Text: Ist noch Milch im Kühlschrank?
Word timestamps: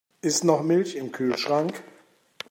Ist 0.23 0.43
noch 0.43 0.63
Milch 0.63 0.95
im 0.95 1.11
Kühlschrank? 1.11 1.83